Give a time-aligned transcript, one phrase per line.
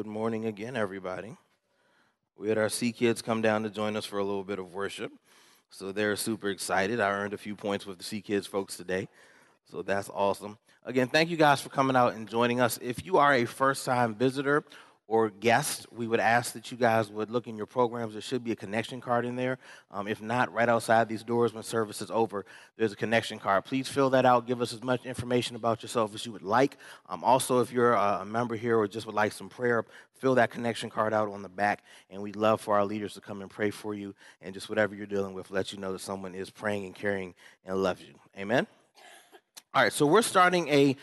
[0.00, 1.36] Good morning again, everybody.
[2.34, 4.72] We had our C kids come down to join us for a little bit of
[4.72, 5.12] worship.
[5.68, 7.00] So they're super excited.
[7.00, 9.10] I earned a few points with the C kids folks today.
[9.70, 10.56] So that's awesome.
[10.86, 12.78] Again, thank you guys for coming out and joining us.
[12.80, 14.64] If you are a first time visitor
[15.10, 18.12] or guests, we would ask that you guys would look in your programs.
[18.12, 19.58] There should be a connection card in there.
[19.90, 23.64] Um, if not, right outside these doors when service is over, there's a connection card.
[23.64, 24.46] Please fill that out.
[24.46, 26.76] Give us as much information about yourself as you would like.
[27.08, 30.52] Um, also, if you're a member here or just would like some prayer, fill that
[30.52, 31.82] connection card out on the back.
[32.08, 34.94] And we'd love for our leaders to come and pray for you and just whatever
[34.94, 37.34] you're dealing with, let you know that someone is praying and caring
[37.66, 38.14] and loves you.
[38.38, 38.64] Amen?
[39.74, 40.96] All right, so we're starting a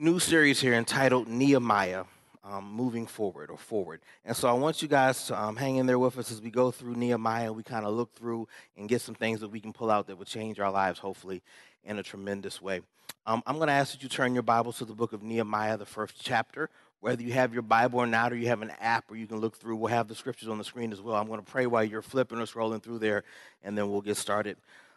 [0.00, 2.02] new series here entitled Nehemiah
[2.44, 4.00] um, moving forward or forward.
[4.24, 6.50] And so I want you guys to um, hang in there with us as we
[6.50, 7.52] go through Nehemiah.
[7.52, 10.16] We kind of look through and get some things that we can pull out that
[10.16, 11.42] will change our lives, hopefully,
[11.84, 12.82] in a tremendous way.
[13.26, 15.78] Um, I'm going to ask that you turn your Bibles to the book of Nehemiah,
[15.78, 16.68] the first chapter.
[17.00, 19.38] Whether you have your Bible or not, or you have an app or you can
[19.38, 21.16] look through, we'll have the scriptures on the screen as well.
[21.16, 23.24] I'm going to pray while you're flipping or scrolling through there,
[23.62, 24.56] and then we'll get started.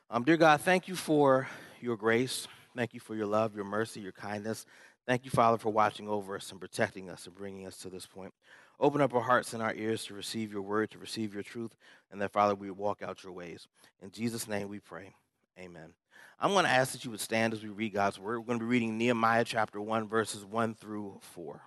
[0.09, 1.49] Um, dear God, thank you for
[1.81, 2.47] your grace.
[2.75, 4.65] Thank you for your love, your mercy, your kindness.
[5.07, 8.05] Thank you, Father, for watching over us and protecting us and bringing us to this
[8.05, 8.33] point.
[8.77, 11.77] Open up our hearts and our ears to receive your word, to receive your truth,
[12.11, 13.67] and that, Father, we walk out your ways.
[14.01, 15.15] In Jesus' name we pray.
[15.57, 15.93] Amen.
[16.41, 18.39] I'm going to ask that you would stand as we read God's word.
[18.39, 21.61] We're going to be reading Nehemiah chapter 1, verses 1 through 4.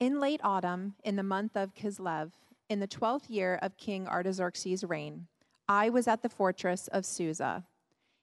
[0.00, 2.32] In late autumn, in the month of Kislev,
[2.68, 5.28] in the twelfth year of King Artaxerxes' reign,
[5.66, 7.64] I was at the fortress of Susa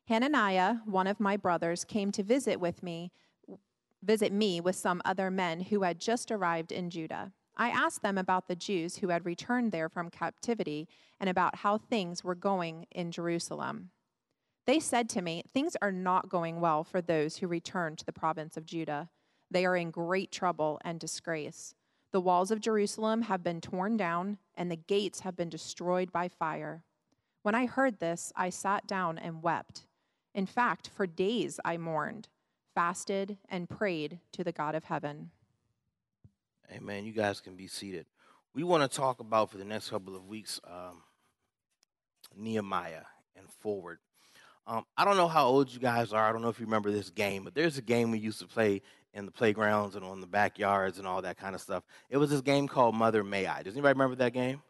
[0.07, 3.11] Hananiah, one of my brothers, came to visit with me,
[4.03, 7.31] visit me with some other men who had just arrived in Judah.
[7.55, 10.88] I asked them about the Jews who had returned there from captivity
[11.19, 13.91] and about how things were going in Jerusalem.
[14.66, 18.13] They said to me, Things are not going well for those who return to the
[18.13, 19.09] province of Judah.
[19.49, 21.75] They are in great trouble and disgrace.
[22.11, 26.27] The walls of Jerusalem have been torn down, and the gates have been destroyed by
[26.27, 26.83] fire.
[27.41, 29.85] When I heard this, I sat down and wept.
[30.34, 32.30] In fact, for days I mourned,
[32.74, 35.31] fasted, and prayed to the God of heaven.
[36.72, 37.06] Amen.
[37.06, 38.06] You guys can be seated.
[38.53, 41.03] We want to talk about for the next couple of weeks um,
[42.36, 43.03] Nehemiah
[43.36, 44.00] and forward.
[44.68, 46.30] Um, I don't know how old you guys are.
[46.30, 48.47] I don't know if you remember this game, but there's a game we used to
[48.47, 48.81] play
[49.14, 51.84] in the playgrounds and on the backyards and all that kind of stuff.
[52.09, 53.64] It was this game called Mother May I.
[53.64, 54.62] Does anybody remember that game?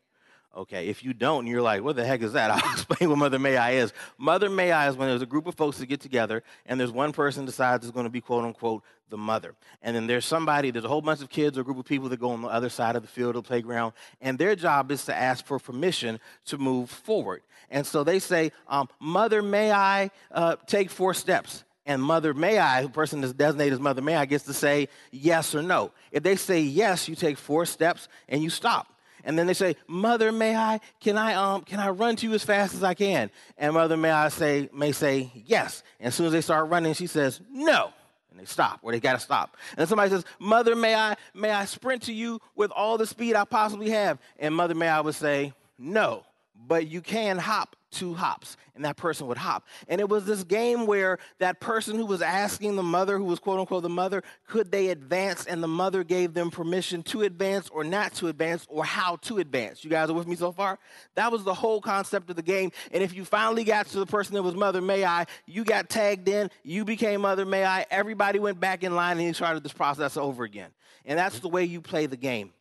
[0.56, 2.52] Okay, if you don't, you're like, what the heck is that?
[2.52, 3.94] I'll explain what Mother May I is.
[4.18, 6.92] Mother May I is when there's a group of folks that get together and there's
[6.92, 9.56] one person decides is going to be quote unquote the mother.
[9.82, 12.10] And then there's somebody, there's a whole bunch of kids or a group of people
[12.10, 15.06] that go on the other side of the field or playground, and their job is
[15.06, 17.44] to ask for permission to move forward.
[17.70, 21.64] And so they say, um, Mother, may I uh, take four steps?
[21.86, 24.88] And Mother May I, the person that's designated as Mother May I, gets to say
[25.12, 25.92] yes or no.
[26.12, 28.88] If they say yes, you take four steps and you stop
[29.24, 30.80] and then they say, "Mother, may I?
[31.00, 33.98] Can I um can I run to you as fast as I can?" And mother
[33.98, 35.84] may I say may say yes.
[36.00, 37.92] And as soon as they start running, she says no,
[38.30, 39.58] and they stop or they got to stop.
[39.78, 43.36] And somebody says, "Mother, may I may I sprint to you with all the speed
[43.36, 46.24] I possibly have?" And mother may I would say no,
[46.56, 49.68] but you can hop two hops and that person would hop.
[49.88, 53.40] And it was this game where that person who was asking the mother who was
[53.40, 57.70] quote unquote the mother could they advance and the mother gave them permission to advance
[57.70, 59.84] or not to advance or how to advance.
[59.84, 60.80] You guys are with me so far?
[61.16, 62.72] That was the whole concept of the game.
[62.92, 65.90] And if you finally got to the person that was mother may i you got
[65.90, 69.64] tagged in you became mother may i everybody went back in line and you started
[69.64, 70.70] this process over again.
[71.06, 72.54] And that's the way you play the game.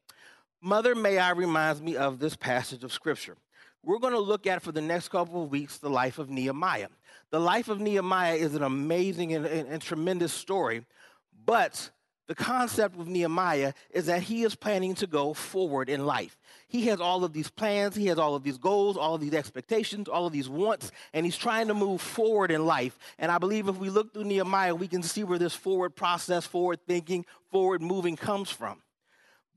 [0.60, 3.36] Mother may i reminds me of this passage of scripture
[3.84, 6.88] we're going to look at for the next couple of weeks the life of Nehemiah.
[7.30, 10.84] The life of Nehemiah is an amazing and, and, and, tremendous story,
[11.46, 11.90] but
[12.26, 16.38] the concept with Nehemiah is that he is planning to go forward in life.
[16.68, 19.34] He has all of these plans, he has all of these goals, all of these
[19.34, 22.96] expectations, all of these wants, and he's trying to move forward in life.
[23.18, 26.46] And I believe if we look through Nehemiah, we can see where this forward process,
[26.46, 28.80] forward thinking, forward moving comes from.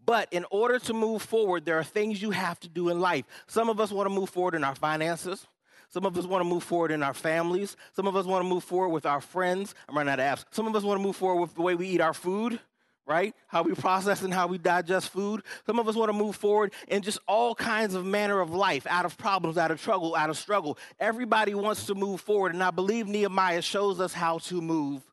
[0.06, 3.26] But in order to move forward, there are things you have to do in life.
[3.48, 5.48] Some of us want to move forward in our finances.
[5.90, 7.78] Some of us want to move forward in our families.
[7.96, 9.76] Some of us want to move forward with our friends.
[9.88, 10.46] I'm running out of apps.
[10.52, 12.60] Some of us want to move forward with the way we eat our food,
[13.06, 13.36] right?
[13.48, 15.44] How we process and how we digest food.
[15.68, 18.88] Some of us want to move forward in just all kinds of manner of life,
[18.90, 20.80] out of problems, out of trouble, out of struggle.
[21.00, 25.04] Everybody wants to move forward, and I believe Nehemiah shows us how to move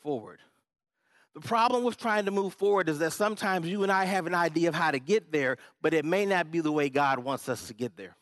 [0.00, 0.40] forward.
[1.34, 4.34] The problem with trying to move forward is that sometimes you and I have an
[4.34, 7.48] idea of how to get there, but it may not be the way God wants
[7.48, 8.16] us to get there.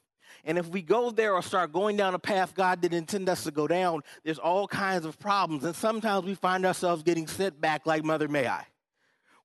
[0.45, 3.45] And if we go there or start going down a path God didn't intend us
[3.45, 5.65] to go down, there's all kinds of problems.
[5.65, 8.65] And sometimes we find ourselves getting sent back like Mother May I.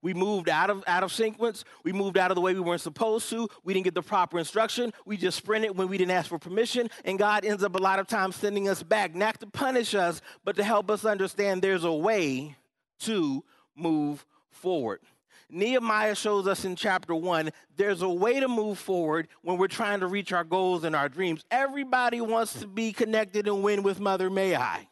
[0.02, 1.64] We moved out of out of sequence.
[1.82, 3.48] We moved out of the way we weren't supposed to.
[3.64, 4.92] We didn't get the proper instruction.
[5.04, 6.88] We just sprinted when we didn't ask for permission.
[7.04, 10.22] And God ends up a lot of times sending us back, not to punish us,
[10.44, 12.56] but to help us understand there's a way
[13.00, 13.42] to
[13.76, 15.00] move forward.
[15.48, 20.00] Nehemiah shows us in chapter one there's a way to move forward when we're trying
[20.00, 21.44] to reach our goals and our dreams.
[21.50, 24.88] Everybody wants to be connected and win with Mother May I.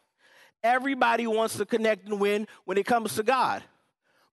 [0.63, 3.63] Everybody wants to connect and win when it comes to God.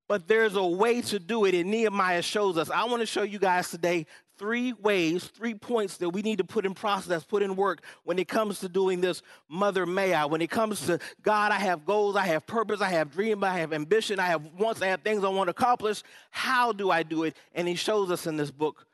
[0.08, 2.70] But there's a way to do it, and Nehemiah shows us.
[2.70, 4.06] I want to show you guys today
[4.42, 8.18] three ways, three points that we need to put in process, put in work when
[8.18, 10.24] it comes to doing this, Mother May I.
[10.24, 13.60] When it comes to God, I have goals, I have purpose, I have dream, I
[13.60, 16.02] have ambition, I have wants, I have things I want to accomplish.
[16.32, 17.36] How do I do it?
[17.54, 18.84] And he shows us in this book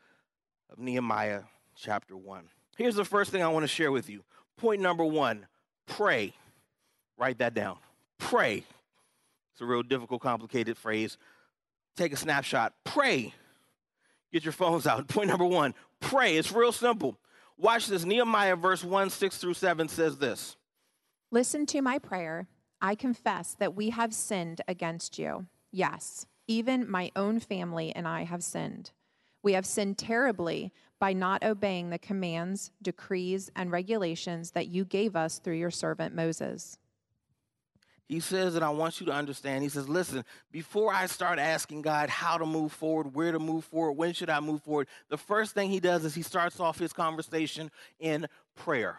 [0.70, 2.44] of Nehemiah, chapter 1.
[2.76, 4.24] Here's the first thing I want to share with you.
[4.58, 5.46] Point number one
[5.86, 6.34] pray.
[7.16, 7.78] Write that down.
[8.18, 8.64] Pray.
[9.52, 11.16] It's a real difficult, complicated phrase.
[11.96, 12.74] Take a snapshot.
[12.84, 13.32] Pray.
[14.32, 15.08] Get your phones out.
[15.08, 16.36] Point number one pray.
[16.36, 17.19] It's real simple.
[17.56, 18.04] Watch this.
[18.04, 20.56] Nehemiah, verse 1, 6 through 7 says this
[21.30, 22.48] Listen to my prayer.
[22.80, 25.46] I confess that we have sinned against you.
[25.72, 28.92] Yes, even my own family and I have sinned.
[29.42, 35.16] We have sinned terribly by not obeying the commands, decrees, and regulations that you gave
[35.16, 36.78] us through your servant Moses.
[38.08, 39.62] He says that I want you to understand.
[39.62, 43.64] He says, listen, before I start asking God how to move forward, where to move
[43.66, 46.78] forward, when should I move forward, the first thing he does is he starts off
[46.78, 47.70] his conversation
[48.00, 48.26] in
[48.56, 48.99] prayer.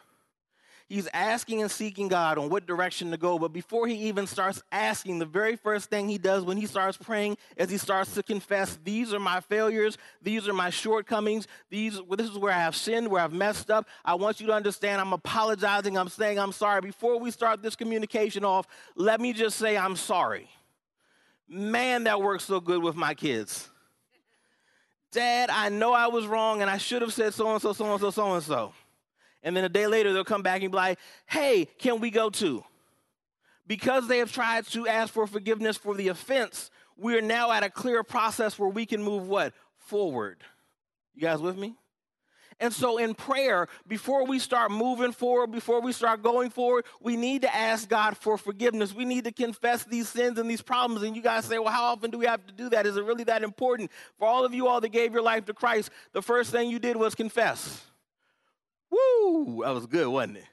[0.90, 3.38] He's asking and seeking God on what direction to go.
[3.38, 6.98] But before he even starts asking, the very first thing he does when he starts
[6.98, 10.00] praying is he starts to confess, These are my failures.
[10.24, 11.48] These are my shortcomings.
[11.70, 13.88] These, this is where I have sinned, where I've messed up.
[14.04, 15.96] I want you to understand I'm apologizing.
[15.96, 16.82] I'm saying I'm sorry.
[16.82, 18.66] Before we start this communication off,
[18.96, 20.50] let me just say I'm sorry.
[21.48, 23.70] Man, that works so good with my kids.
[25.12, 27.92] Dad, I know I was wrong and I should have said so and so, so
[27.92, 28.74] and so, so and so.
[29.44, 32.30] And then a day later, they'll come back and be like, hey, can we go
[32.32, 32.64] to?
[33.68, 37.70] Because they have tried to ask for forgiveness for the offense, we're now at a
[37.70, 39.54] clear process where we can move what?
[39.78, 40.44] Forward.
[41.16, 41.76] You guys with me?
[42.62, 47.16] And so in prayer, before we start moving forward, before we start going forward, we
[47.16, 48.94] need to ask God for forgiveness.
[48.94, 51.04] We need to confess these sins and these problems.
[51.04, 52.86] And you guys say, well, how often do we have to do that?
[52.86, 53.92] Is it really that important?
[54.18, 56.80] For all of you all that gave your life to Christ, the first thing you
[56.80, 57.86] did was confess.
[58.92, 59.62] Woo!
[59.64, 60.46] That was good, wasn't it?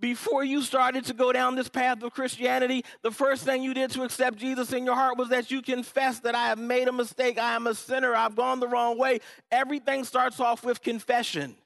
[0.00, 3.90] Before you started to go down this path of Christianity, the first thing you did
[3.92, 6.92] to accept Jesus in your heart was that you confessed that I have made a
[6.92, 7.36] mistake.
[7.36, 8.14] I am a sinner.
[8.14, 9.18] I've gone the wrong way.
[9.50, 11.56] Everything starts off with confession.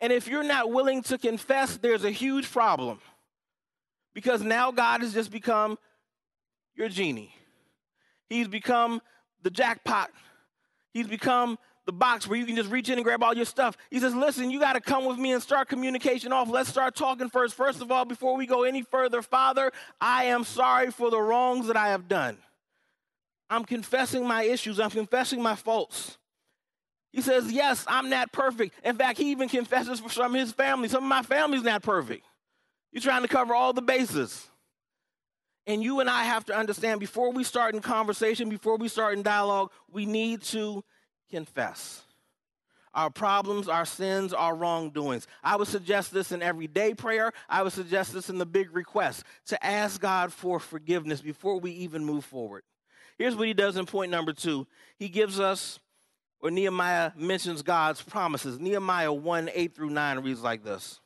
[0.00, 3.00] And if you're not willing to confess, there's a huge problem.
[4.14, 5.78] Because now God has just become
[6.74, 7.34] your genie.
[8.30, 9.02] He's become
[9.42, 10.10] the jackpot.
[10.94, 13.74] He's become the box where you can just reach in and grab all your stuff.
[13.90, 16.50] He says, Listen, you got to come with me and start communication off.
[16.50, 17.54] Let's start talking first.
[17.54, 21.66] First of all, before we go any further, Father, I am sorry for the wrongs
[21.66, 22.36] that I have done.
[23.48, 26.18] I'm confessing my issues, I'm confessing my faults.
[27.10, 28.74] He says, Yes, I'm not perfect.
[28.84, 30.88] In fact, he even confesses for some of his family.
[30.88, 32.22] Some of my family's not perfect.
[32.92, 34.46] You're trying to cover all the bases.
[35.66, 39.16] And you and I have to understand before we start in conversation, before we start
[39.16, 40.84] in dialogue, we need to
[41.28, 42.02] confess
[42.94, 45.26] our problems, our sins, our wrongdoings.
[45.44, 47.32] I would suggest this in everyday prayer.
[47.48, 51.70] I would suggest this in the big request to ask God for forgiveness before we
[51.72, 52.64] even move forward.
[53.16, 55.78] Here's what he does in point number two he gives us,
[56.40, 58.58] or Nehemiah mentions God's promises.
[58.58, 61.00] Nehemiah 1 8 through 9 reads like this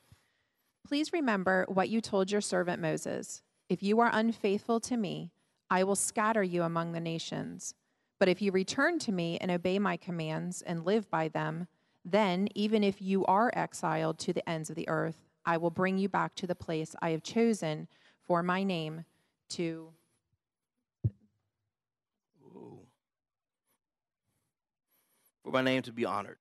[0.86, 3.42] Please remember what you told your servant Moses.
[3.68, 5.30] If you are unfaithful to me,
[5.70, 7.74] I will scatter you among the nations.
[8.22, 11.66] But if you return to me and obey my commands and live by them,
[12.04, 15.98] then, even if you are exiled to the ends of the earth, I will bring
[15.98, 17.88] you back to the place I have chosen
[18.20, 19.06] for my name
[19.48, 19.88] to.
[25.42, 26.38] For my name to be honored.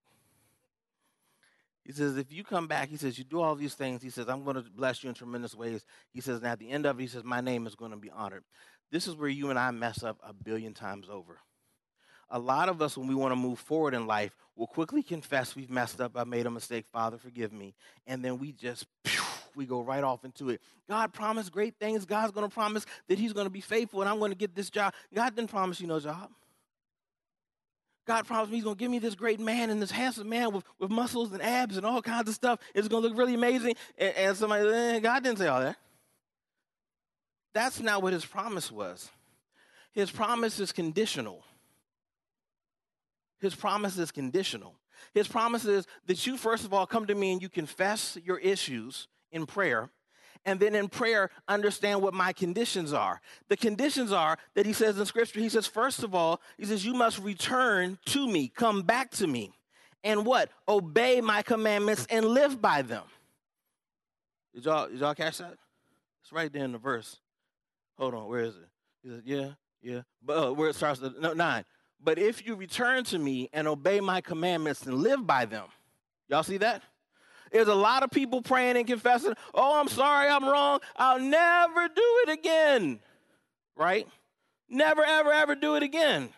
[1.84, 4.04] He says, if you come back, he says, you do all these things.
[4.04, 5.84] He says, I'm going to bless you in tremendous ways.
[6.14, 7.98] He says, and at the end of it, he says, my name is going to
[7.98, 8.44] be honored.
[8.92, 11.40] This is where you and I mess up a billion times over
[12.32, 15.56] a lot of us, when we want to move forward in life, will quickly confess
[15.56, 16.14] we've messed up.
[16.16, 16.86] I made a mistake.
[16.92, 17.76] Father, forgive me.
[18.08, 18.88] And then we just,
[19.56, 20.62] we go right off into it.
[20.90, 22.06] God promised great things.
[22.06, 24.56] God's going to promise that He's going to be faithful and I'm going to get
[24.56, 24.94] this job.
[25.14, 26.30] God didn't promise you no job.
[28.08, 30.54] God promised me He's going to give me this great man and this handsome man
[30.54, 32.60] with, with muscles and abs and all kinds of stuff.
[32.74, 33.76] It's going to look really amazing.
[33.98, 35.78] And, and somebody, eh, God didn't say all that.
[37.54, 39.10] That's not what His promise was.
[39.92, 41.44] His promise is conditional.
[43.42, 44.76] His promise is conditional.
[45.14, 48.38] His promise is that you, first of all, come to me and you confess your
[48.38, 49.90] issues in prayer.
[50.46, 53.22] And then in prayer, understand what my conditions are.
[53.50, 56.86] The conditions are that he says in scripture, he says, first of all, he says,
[56.86, 59.52] you must return to me, come back to me.
[60.04, 60.50] And what?
[60.68, 63.04] Obey my commandments and live by them.
[64.54, 65.58] Did y'all, did y'all catch that?
[66.24, 67.20] It's right there in the verse.
[67.98, 68.68] Hold on, where is it?
[69.04, 69.50] He says, yeah,
[69.82, 70.02] yeah.
[70.24, 71.66] But uh, where it starts, no, nine.
[72.04, 75.66] But if you return to me and obey my commandments and live by them,
[76.28, 76.82] y'all see that?
[77.52, 80.80] There's a lot of people praying and confessing, oh, I'm sorry, I'm wrong.
[80.96, 83.00] I'll never do it again.
[83.76, 84.08] Right?
[84.70, 86.30] Never, ever, ever do it again.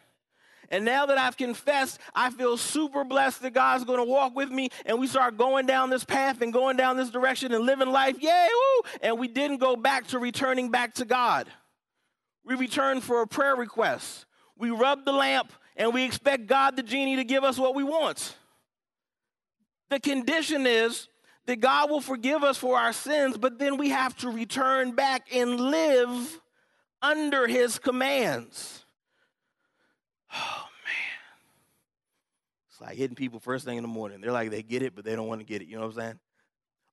[0.69, 4.49] And now that I've confessed, I feel super blessed that God's going to walk with
[4.49, 7.89] me and we start going down this path and going down this direction and living
[7.89, 8.15] life.
[8.19, 8.89] Yay, woo!
[9.01, 11.47] And we didn't go back to returning back to God.
[12.43, 14.25] We returned for a prayer request.
[14.57, 17.83] We rub the lamp and we expect God, the genie, to give us what we
[17.83, 18.37] want.
[19.89, 21.07] The condition is
[21.45, 25.27] that God will forgive us for our sins, but then we have to return back
[25.33, 26.39] and live
[27.01, 28.85] under his commands.
[30.33, 31.19] Oh, man.
[32.71, 34.21] It's like hitting people first thing in the morning.
[34.21, 35.67] They're like, they get it, but they don't want to get it.
[35.67, 36.19] You know what I'm saying?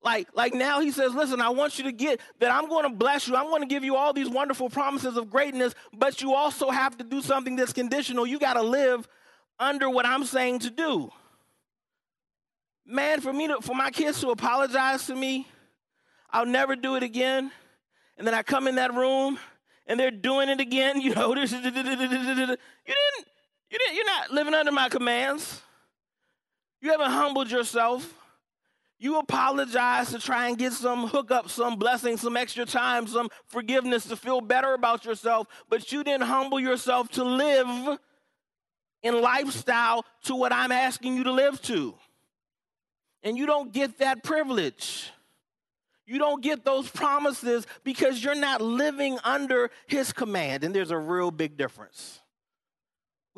[0.03, 2.97] Like, like now he says, listen, I want you to get that I'm going to
[2.97, 3.37] bless you.
[3.37, 6.97] I'm going to give you all these wonderful promises of greatness, but you also have
[6.99, 8.27] to do something that's conditional.
[8.27, 9.07] You got to live
[9.59, 11.11] under what I'm saying to do.
[12.87, 15.47] Man, for me to, for my kids to apologize to me,
[16.31, 17.53] I'll never do it again.
[18.17, 19.39] And then I come in that room
[19.87, 21.01] and they're doing it again.
[21.01, 25.61] You know, you didn't, you didn't, you're not living under my commands.
[26.81, 28.15] You haven't humbled yourself.
[29.03, 34.07] You apologize to try and get some hookup, some blessing, some extra time, some forgiveness
[34.09, 37.99] to feel better about yourself, but you didn't humble yourself to live
[39.03, 41.95] in lifestyle to what I'm asking you to live to.
[43.23, 45.11] And you don't get that privilege.
[46.05, 50.63] You don't get those promises because you're not living under his command.
[50.63, 52.21] And there's a real big difference.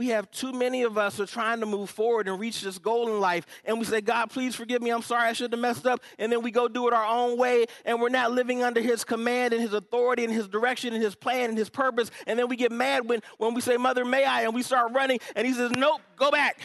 [0.03, 2.77] We have too many of us who are trying to move forward and reach this
[2.77, 3.47] goal in life.
[3.65, 4.91] And we say, God, please forgive me.
[4.91, 6.01] I'm sorry I should have messed up.
[6.19, 7.67] And then we go do it our own way.
[7.85, 11.15] And we're not living under his command and his authority and his direction and his
[11.15, 12.11] plan and his purpose.
[12.27, 14.43] And then we get mad when, when we say, Mother, may I?
[14.43, 15.21] And we start running.
[15.37, 16.59] And he says, Nope, go back.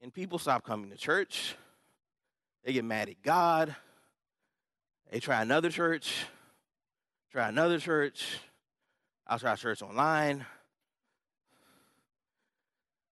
[0.00, 1.56] And people stop coming to church.
[2.62, 3.74] They get mad at God.
[5.10, 6.26] They try another church,
[7.32, 8.38] try another church.
[9.26, 10.46] I'll try church online.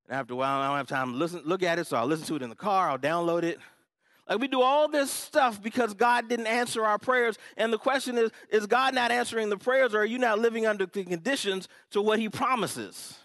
[0.08, 2.06] And after a while, I don't have time to listen, look at it, so I'll
[2.06, 3.58] listen to it in the car, I'll download it.
[4.28, 7.38] Like we do all this stuff because God didn't answer our prayers.
[7.56, 10.66] And the question is is God not answering the prayers, or are you not living
[10.66, 13.18] under the conditions to what He promises?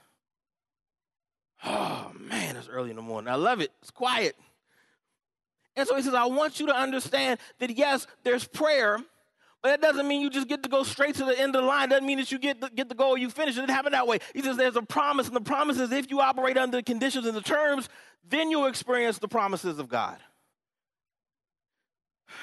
[1.66, 3.32] Oh, man, it's early in the morning.
[3.32, 3.72] I love it.
[3.82, 4.36] It's quiet.
[5.76, 9.00] And so he says, I want you to understand that yes, there's prayer,
[9.64, 11.68] but that doesn't mean you just get to go straight to the end of the
[11.68, 11.88] line.
[11.88, 13.56] Doesn't mean that you get the, get the goal, you finish.
[13.56, 14.20] It didn't happen that way.
[14.34, 17.26] He says there's a promise, and the promise is if you operate under the conditions
[17.26, 17.88] and the terms,
[18.28, 20.18] then you'll experience the promises of God.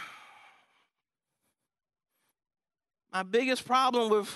[3.12, 4.35] My biggest problem with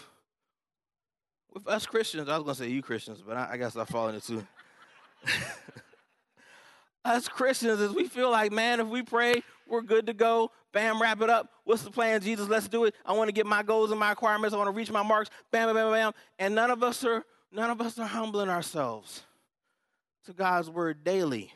[1.55, 4.09] with us Christians, I was gonna say you Christians, but I, I guess I fall
[4.09, 4.47] into too.
[7.07, 10.51] us Christians is we feel like, man, if we pray, we're good to go.
[10.75, 11.51] Bam, wrap it up.
[11.63, 12.49] What's the plan, Jesus?
[12.49, 12.97] Let's do it.
[13.07, 14.53] I want to get my goals and my requirements.
[14.53, 15.31] I want to reach my marks.
[15.53, 16.13] Bam, bam, bam, bam.
[16.41, 19.23] And none of us are none of us are humbling ourselves
[20.27, 21.53] to God's word daily.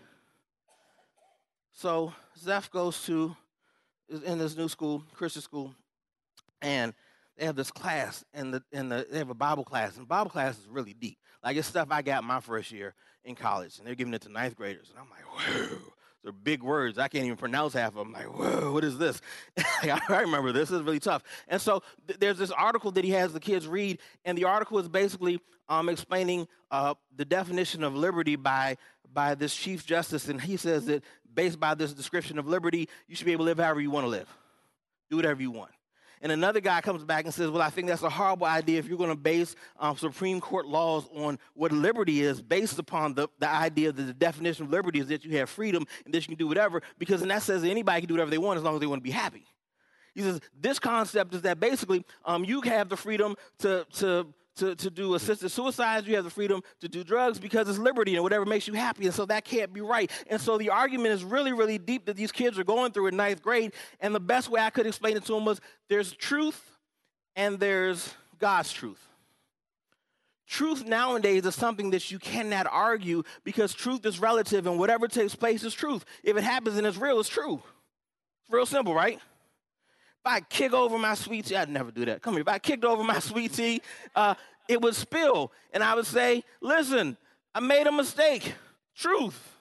[1.73, 3.37] So Zeph goes to
[4.09, 5.75] is in this new school, Christian school,
[6.63, 6.95] and
[7.37, 10.31] they have this class, and the and the, they have a Bible class, and Bible
[10.31, 11.19] class is really deep.
[11.43, 12.95] Like it's stuff I got my first year
[13.25, 15.93] in college, and they're giving it to ninth graders, and I'm like, whoa.
[16.23, 16.99] They're big words.
[16.99, 18.13] I can't even pronounce half of them.
[18.13, 19.21] Like, whoa, what is this?
[19.83, 20.69] I remember this.
[20.69, 21.23] this is really tough.
[21.47, 24.79] And so th- there's this article that he has the kids read, and the article
[24.79, 28.77] is basically um, explaining uh, the definition of liberty by
[29.13, 33.17] by this chief justice, and he says that based by this description of liberty, you
[33.17, 34.29] should be able to live however you want to live,
[35.09, 35.71] do whatever you want.
[36.23, 38.87] And another guy comes back and says, Well, I think that's a horrible idea if
[38.87, 43.29] you're going to base um, Supreme Court laws on what liberty is, based upon the,
[43.39, 46.29] the idea that the definition of liberty is that you have freedom and that you
[46.29, 48.75] can do whatever, because then that says anybody can do whatever they want as long
[48.75, 49.45] as they want to be happy.
[50.15, 54.27] He says, This concept is that basically um, you have the freedom to, to
[54.59, 58.15] to, to do assisted suicides, you have the freedom to do drugs because it's liberty
[58.15, 59.07] and whatever makes you happy.
[59.07, 60.11] And so that can't be right.
[60.29, 63.17] And so the argument is really, really deep that these kids are going through in
[63.17, 63.73] ninth grade.
[64.00, 66.62] And the best way I could explain it to them was there's truth
[67.37, 69.00] and there's God's truth.
[70.47, 75.35] truth nowadays is something that you cannot argue because truth is relative and whatever takes
[75.35, 76.05] place is truth.
[76.25, 77.62] If it happens and it's real, it's true.
[78.43, 79.21] It's real simple, right?
[80.29, 82.23] I kick over my sweet tea, I'd never do that.
[82.23, 82.43] Come here.
[82.43, 83.81] If I kicked over my sweet tea,
[84.15, 84.35] uh,
[84.69, 85.51] it would spill.
[85.73, 87.17] And I would say, listen,
[87.55, 88.55] I made a mistake.
[88.95, 89.57] Truth.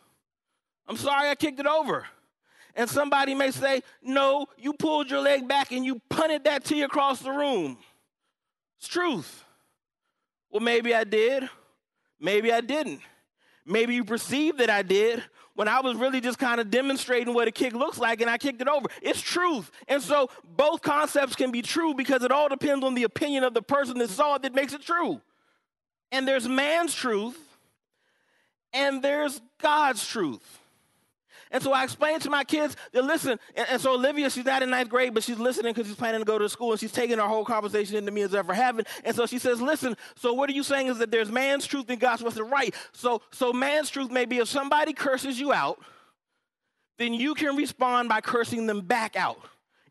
[0.87, 2.05] I'm sorry I kicked it over.
[2.75, 6.83] And somebody may say, no, you pulled your leg back and you punted that tea
[6.83, 7.77] across the room.
[8.77, 9.43] It's truth.
[10.51, 11.49] Well, maybe I did.
[12.19, 13.01] Maybe I didn't.
[13.65, 15.23] Maybe you perceived that I did
[15.57, 18.37] when I was really just kind of demonstrating what a kick looks like and I
[18.37, 18.87] kicked it over.
[19.01, 19.71] It's truth.
[19.87, 23.55] And so both concepts can be true because it all depends on the opinion of
[23.55, 25.19] the person that saw it that makes it true.
[26.11, 27.39] And there's man's truth
[28.71, 30.59] and there's God's truth.
[31.51, 34.63] And so I explained to my kids that listen, and, and so Olivia, she's not
[34.63, 36.91] in ninth grade, but she's listening because she's planning to go to school and she's
[36.91, 38.85] taking our whole conversation into me as ever having.
[39.03, 41.89] And so she says, listen, so what are you saying is that there's man's truth
[41.89, 42.73] and God's what's right.
[42.91, 45.79] So so man's truth may be if somebody curses you out,
[46.97, 49.39] then you can respond by cursing them back out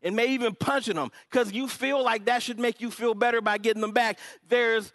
[0.03, 3.41] and may even punching them because you feel like that should make you feel better
[3.41, 4.19] by getting them back.
[4.47, 4.93] There's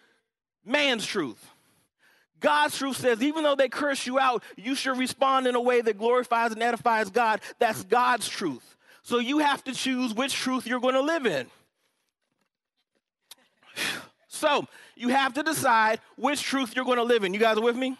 [0.65, 1.45] man's truth.
[2.43, 5.81] God's truth says, even though they curse you out, you should respond in a way
[5.81, 7.41] that glorifies and edifies God.
[7.59, 8.77] That's God's truth.
[9.03, 11.47] So you have to choose which truth you're going to live in.
[14.29, 17.33] So you have to decide which truth you're going to live in.
[17.33, 17.97] You guys are with me?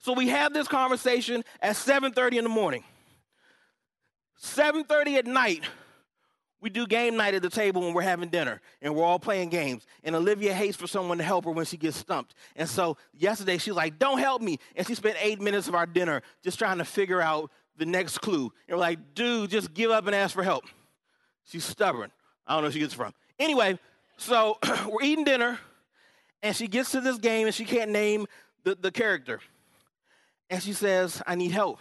[0.00, 2.84] So we have this conversation at 7:30 in the morning.
[4.40, 5.64] 7:30 at night,
[6.60, 9.48] we do game night at the table when we're having dinner and we're all playing
[9.48, 9.86] games.
[10.02, 12.34] And Olivia hates for someone to help her when she gets stumped.
[12.56, 14.58] And so yesterday she's like, Don't help me.
[14.74, 18.18] And she spent eight minutes of our dinner just trying to figure out the next
[18.18, 18.52] clue.
[18.66, 20.64] And we're like, Dude, just give up and ask for help.
[21.44, 22.10] She's stubborn.
[22.46, 23.14] I don't know where she gets from.
[23.38, 23.78] Anyway,
[24.16, 25.58] so we're eating dinner
[26.42, 28.26] and she gets to this game and she can't name
[28.64, 29.40] the, the character.
[30.50, 31.78] And she says, I need help.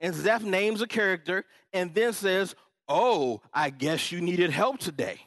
[0.00, 2.54] And Zeph names a character and then says,
[2.88, 5.20] Oh, I guess you needed help today.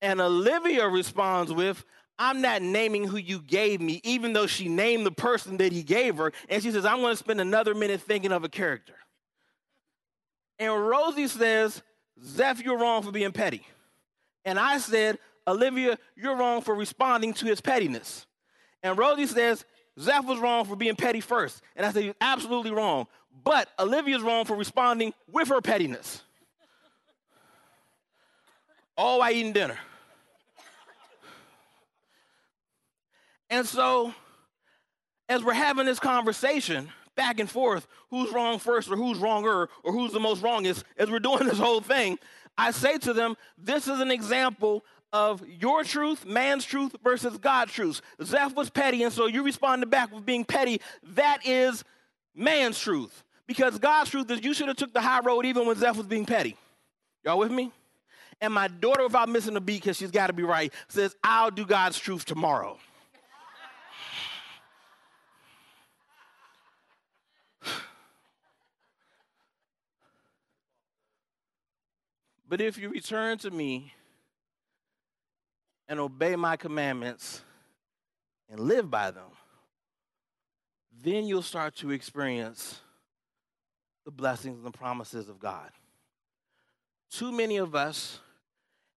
[0.00, 1.84] And Olivia responds with,
[2.18, 5.82] I'm not naming who you gave me, even though she named the person that he
[5.82, 6.32] gave her.
[6.48, 8.94] And she says, I'm going to spend another minute thinking of a character.
[10.58, 11.82] And Rosie says,
[12.24, 13.66] Zeph, you're wrong for being petty.
[14.44, 18.26] And I said, Olivia, you're wrong for responding to his pettiness.
[18.82, 19.64] And Rosie says,
[19.98, 21.62] Zeph was wrong for being petty first.
[21.76, 23.06] And I said, You're absolutely wrong.
[23.44, 26.22] But Olivia's wrong for responding with her pettiness
[28.96, 29.78] all while eating dinner.
[33.50, 34.14] And so,
[35.28, 39.92] as we're having this conversation back and forth, who's wrong first or who's wronger or
[39.92, 42.18] who's the most wrongest, as we're doing this whole thing,
[42.56, 47.72] I say to them, this is an example of your truth, man's truth versus God's
[47.72, 48.00] truth.
[48.22, 50.80] Zeph was petty, and so you responded back with being petty.
[51.02, 51.84] That is
[52.34, 53.22] man's truth.
[53.46, 56.06] Because God's truth is you should have took the high road even when Zeph was
[56.06, 56.56] being petty.
[57.24, 57.70] Y'all with me?
[58.42, 61.52] And my daughter, without missing a beat, because she's got to be right, says, I'll
[61.52, 62.76] do God's truth tomorrow.
[72.48, 73.94] but if you return to me
[75.86, 77.44] and obey my commandments
[78.50, 79.30] and live by them,
[81.00, 82.80] then you'll start to experience
[84.04, 85.70] the blessings and the promises of God.
[87.08, 88.18] Too many of us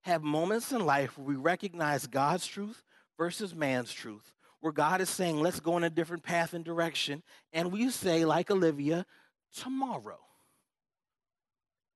[0.06, 2.84] have moments in life where we recognize God's truth
[3.18, 7.24] versus man's truth, where God is saying, let's go in a different path and direction.
[7.52, 9.04] And we say, like Olivia,
[9.56, 10.20] tomorrow.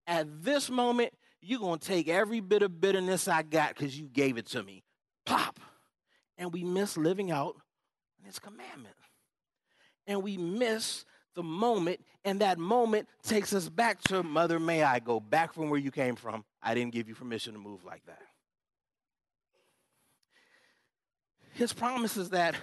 [0.09, 4.09] At this moment, you're going to take every bit of bitterness I got because you
[4.09, 4.83] gave it to me.
[5.25, 5.61] Pop.
[6.37, 7.55] And we miss living out
[8.25, 8.97] his commandment.
[10.09, 11.05] And we miss
[11.37, 15.71] the moment, and that moment takes us back to Mother, may I go back from
[15.71, 16.45] where you came from?
[16.63, 18.21] I didn't give you permission to move like that.
[21.53, 22.55] His promise is that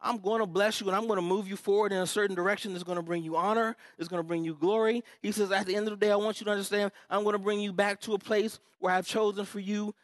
[0.00, 2.36] I'm going to bless you and I'm going to move you forward in a certain
[2.36, 5.02] direction that's going to bring you honor, it's going to bring you glory.
[5.22, 7.32] He says, at the end of the day, I want you to understand I'm going
[7.32, 9.94] to bring you back to a place where I've chosen for you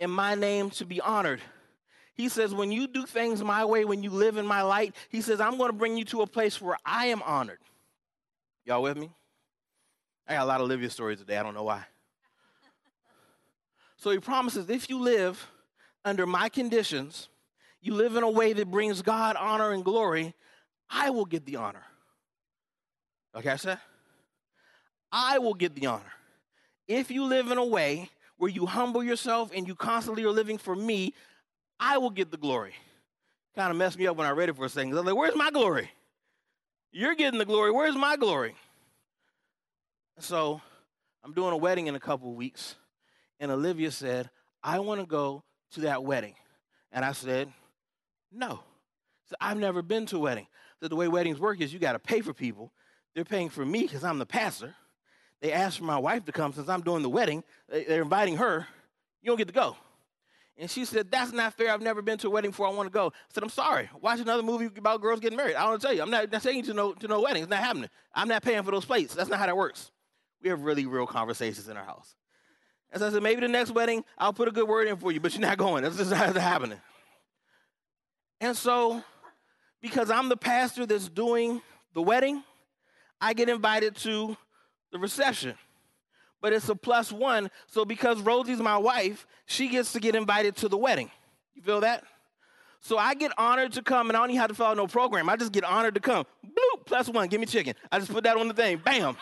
[0.00, 1.40] in my name to be honored.
[2.14, 5.20] He says, when you do things my way, when you live in my light, he
[5.20, 7.58] says, I'm going to bring you to a place where I am honored.
[8.64, 9.10] Y'all with me?
[10.26, 11.36] I got a lot of Olivia stories today.
[11.36, 11.84] I don't know why.
[13.96, 15.50] So he promises if you live
[16.04, 17.28] under my conditions,
[17.80, 20.34] you live in a way that brings God honor and glory,
[20.90, 21.82] I will get the honor.
[23.34, 23.78] Okay, I said?
[25.12, 26.02] I will get the honor.
[26.88, 30.58] If you live in a way where you humble yourself and you constantly are living
[30.58, 31.14] for me,
[31.80, 32.74] I will get the glory.
[33.54, 34.92] kind of messed me up when I read it for a second.
[34.92, 35.90] I was like, where's my glory?
[36.92, 37.70] You're getting the glory.
[37.70, 38.54] Where's my glory?
[40.18, 40.60] So
[41.24, 42.76] I'm doing a wedding in a couple of weeks,
[43.40, 44.30] and Olivia said,
[44.62, 46.34] I want to go to that wedding.
[46.92, 47.52] And I said,
[48.32, 48.60] no.
[49.28, 50.46] So I've never been to a wedding.
[50.80, 52.72] So the way weddings work is you got to pay for people.
[53.14, 54.74] They're paying for me because I'm the pastor.
[55.40, 57.44] They asked for my wife to come since I'm doing the wedding.
[57.68, 58.66] They're inviting her.
[59.22, 59.76] You don't get to go.
[60.58, 61.70] And she said, That's not fair.
[61.70, 62.66] I've never been to a wedding before.
[62.66, 63.08] I want to go.
[63.08, 63.90] I said, I'm sorry.
[64.00, 65.54] Watch another movie about girls getting married.
[65.54, 67.42] I want to tell you, I'm not, not taking you to no, to no wedding.
[67.42, 67.90] It's not happening.
[68.14, 69.14] I'm not paying for those plates.
[69.14, 69.90] That's not how that works.
[70.42, 72.14] We have really real conversations in our house.
[72.94, 75.20] So I said, Maybe the next wedding, I'll put a good word in for you,
[75.20, 75.82] but you're not going.
[75.82, 76.80] That's just not happening.
[78.40, 79.02] And so,
[79.80, 81.62] because I'm the pastor that's doing
[81.94, 82.42] the wedding,
[83.20, 84.36] I get invited to
[84.92, 85.54] the reception
[86.40, 87.50] but it's a plus one.
[87.66, 91.10] So because Rosie's my wife, she gets to get invited to the wedding.
[91.54, 92.04] You feel that?
[92.80, 95.28] So I get honored to come, and I don't even have to follow no program.
[95.28, 96.24] I just get honored to come.
[96.46, 97.74] Bloop, plus one, give me chicken.
[97.90, 99.16] I just put that on the thing, bam.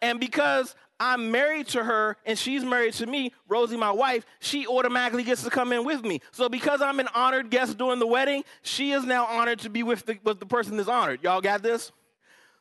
[0.00, 4.66] and because I'm married to her and she's married to me, Rosie, my wife, she
[4.66, 6.20] automatically gets to come in with me.
[6.30, 9.82] So because I'm an honored guest during the wedding, she is now honored to be
[9.82, 11.22] with the, with the person that's honored.
[11.22, 11.90] Y'all got this?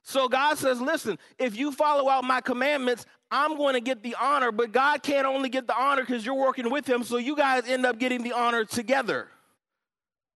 [0.04, 4.16] So God says, listen, if you follow out my commandments, I'm going to get the
[4.20, 7.36] honor, but God can't only get the honor because you're working with him, so you
[7.36, 9.28] guys end up getting the honor together.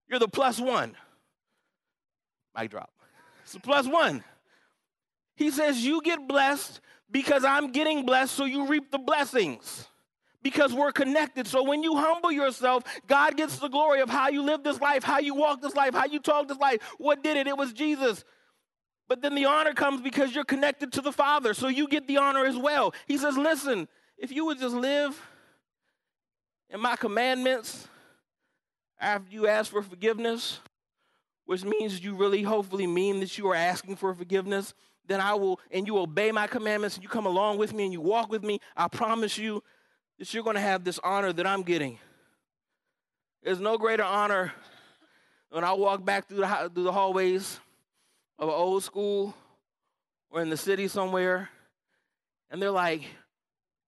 [0.10, 0.96] You're the plus one.
[2.56, 2.92] Mic drop.
[3.44, 4.24] It's a plus one.
[5.36, 6.82] He says, You get blessed
[7.14, 9.88] because I'm getting blessed, so you reap the blessings.
[10.42, 11.48] Because we're connected.
[11.48, 15.02] So when you humble yourself, God gets the glory of how you live this life,
[15.04, 16.82] how you walk this life, how you talk this life.
[16.98, 17.48] What did it?
[17.48, 18.26] It was Jesus.
[19.08, 22.18] But then the honor comes because you're connected to the Father, so you get the
[22.18, 22.94] honor as well.
[23.08, 25.22] He says, Listen, if you would just live
[26.70, 27.88] in my commandments
[29.00, 30.60] after you ask for forgiveness,
[31.46, 34.74] which means you really hopefully mean that you are asking for forgiveness,
[35.08, 37.94] then I will, and you obey my commandments and you come along with me and
[37.94, 39.64] you walk with me, I promise you
[40.20, 42.00] that you're going to have this honor that I'm getting.
[43.44, 44.54] There's no greater honor
[45.50, 47.60] when I walk back through the, through the hallways
[48.40, 49.36] of an old school
[50.32, 51.50] or in the city somewhere,
[52.50, 53.04] and they're like,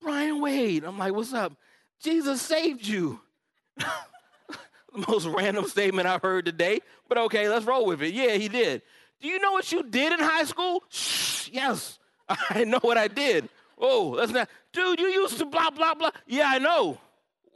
[0.01, 0.83] Brian Wade.
[0.83, 1.53] I'm like, what's up?
[1.99, 3.19] Jesus saved you.
[3.77, 8.13] the most random statement I've heard today, but okay, let's roll with it.
[8.13, 8.81] Yeah, he did.
[9.21, 10.83] Do you know what you did in high school?
[10.89, 11.99] Shh, yes,
[12.49, 13.49] I know what I did.
[13.77, 16.11] Oh, that's not, dude, you used to blah, blah, blah.
[16.27, 16.97] Yeah, I know.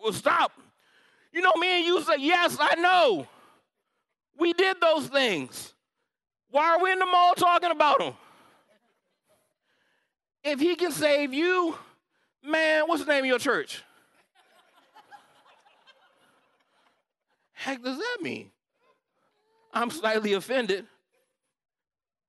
[0.02, 0.52] Well, stop.
[1.32, 3.28] You know, me and you say, yes, I know.
[4.38, 5.74] We did those things.
[6.50, 8.14] Why are we in the mall talking about him?
[10.44, 11.76] If he can save you,
[12.44, 13.84] man, what's the name of your church?
[17.54, 18.50] Heck does that mean?
[19.74, 20.86] I'm slightly offended.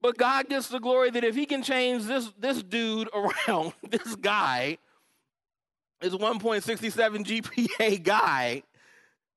[0.03, 4.17] But God gets the glory that if he can change this, this dude around, this
[4.17, 4.79] guy,
[6.01, 8.63] this 1.67 GPA guy,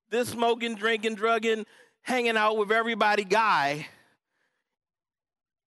[0.10, 1.66] this smoking, drinking, drugging,
[2.02, 3.88] hanging out with everybody guy,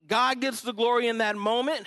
[0.07, 1.87] God gets the glory in that moment.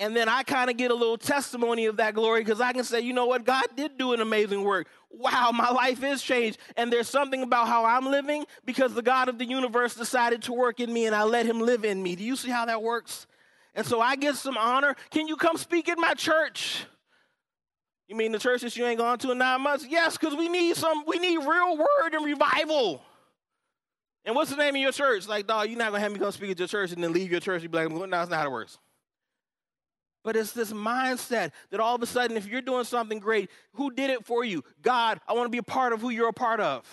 [0.00, 2.84] And then I kind of get a little testimony of that glory because I can
[2.84, 3.44] say, you know what?
[3.44, 4.88] God did do an amazing work.
[5.10, 6.58] Wow, my life is changed.
[6.74, 10.54] And there's something about how I'm living because the God of the universe decided to
[10.54, 12.16] work in me and I let him live in me.
[12.16, 13.26] Do you see how that works?
[13.74, 14.96] And so I get some honor.
[15.10, 16.86] Can you come speak in my church?
[18.08, 19.86] You mean the church that you ain't gone to in nine months?
[19.86, 23.02] Yes, because we need some, we need real word and revival.
[24.24, 25.28] And what's the name of your church?
[25.28, 27.30] Like, dog, you're not gonna have me come speak at your church and then leave
[27.30, 27.62] your church.
[27.62, 28.78] You be like, no, that's not how it works.
[30.22, 33.90] But it's this mindset that all of a sudden, if you're doing something great, who
[33.90, 34.62] did it for you?
[34.82, 36.84] God, I want to be a part of who you're a part of.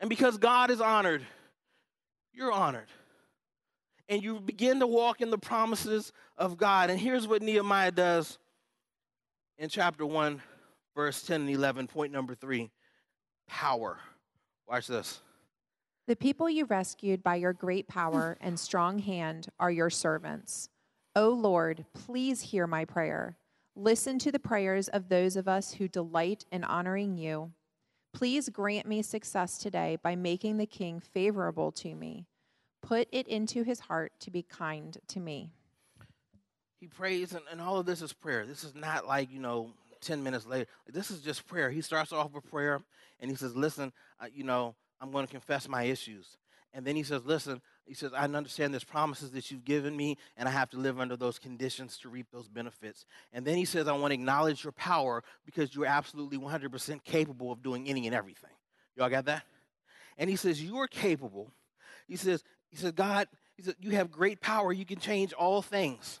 [0.00, 1.22] And because God is honored,
[2.32, 2.88] you're honored.
[4.08, 6.88] And you begin to walk in the promises of God.
[6.88, 8.38] And here's what Nehemiah does
[9.58, 10.40] in chapter 1,
[10.94, 12.70] verse 10 and 11, point number three
[13.48, 13.98] power.
[14.68, 15.20] Watch this.
[16.06, 20.70] The people you rescued by your great power and strong hand are your servants.
[21.18, 23.36] O Lord, please hear my prayer.
[23.74, 27.50] Listen to the prayers of those of us who delight in honoring you.
[28.14, 32.28] Please grant me success today by making the king favorable to me.
[32.82, 35.50] Put it into his heart to be kind to me.
[36.78, 38.46] He prays, and, and all of this is prayer.
[38.46, 40.70] This is not like, you know, 10 minutes later.
[40.86, 41.68] This is just prayer.
[41.68, 42.80] He starts off with prayer,
[43.18, 46.36] and he says, Listen, uh, you know, I'm going to confess my issues.
[46.74, 50.18] And then he says, Listen, he says, I understand there's promises that you've given me,
[50.36, 53.06] and I have to live under those conditions to reap those benefits.
[53.32, 57.50] And then he says, I want to acknowledge your power because you're absolutely 100% capable
[57.50, 58.50] of doing any and everything.
[58.96, 59.44] Y'all got that?
[60.18, 61.50] and he says, You are capable.
[62.06, 64.72] He says, He says, God, he said, You have great power.
[64.72, 66.20] You can change all things.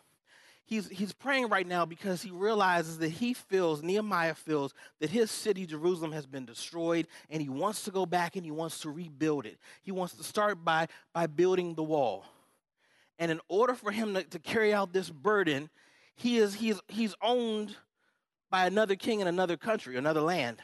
[0.68, 5.30] He's, he's praying right now because he realizes that he feels, Nehemiah feels, that his
[5.30, 8.90] city, Jerusalem, has been destroyed, and he wants to go back and he wants to
[8.90, 9.56] rebuild it.
[9.80, 12.26] He wants to start by, by building the wall.
[13.18, 15.70] And in order for him to, to carry out this burden,
[16.14, 17.74] he is, he's, he's owned
[18.50, 20.58] by another king in another country, another land.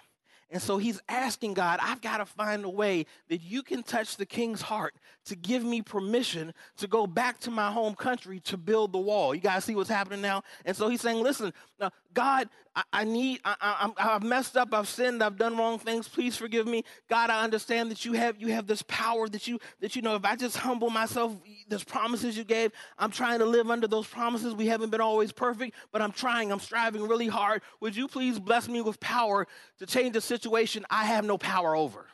[0.51, 4.17] And so he's asking God, I've got to find a way that you can touch
[4.17, 4.95] the king's heart
[5.27, 9.35] to give me permission to go back to my home country to build the wall.
[9.35, 10.43] You guys see what's happening now?
[10.65, 14.73] And so he's saying, Listen, now, God, I, I need, I, I, I've messed up,
[14.73, 16.09] I've sinned, I've done wrong things.
[16.09, 16.85] Please forgive me.
[17.09, 20.15] God, I understand that you have you have this power that you that you know
[20.15, 21.37] if I just humble myself,
[21.69, 22.73] there's promises you gave.
[22.99, 24.55] I'm trying to live under those promises.
[24.55, 27.63] We haven't been always perfect, but I'm trying, I'm striving really hard.
[27.81, 29.47] Would you please bless me with power
[29.79, 32.07] to change a situation I have no power over?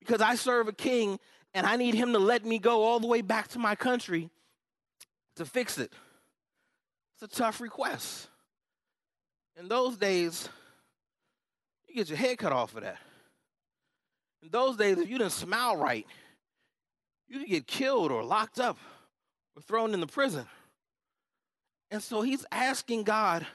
[0.00, 1.18] Because I serve a king
[1.54, 4.30] and I need him to let me go all the way back to my country
[5.36, 5.92] to fix it.
[7.14, 8.28] It's a tough request.
[9.58, 10.48] In those days,
[11.88, 12.98] you get your head cut off for that.
[14.42, 16.06] In those days, if you didn't smile right,
[17.28, 18.78] you could get killed or locked up
[19.56, 20.46] or thrown in the prison.
[21.90, 23.46] And so he's asking God